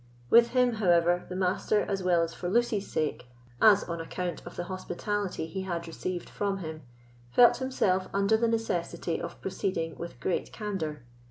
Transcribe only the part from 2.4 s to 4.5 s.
Lucy's sake as on account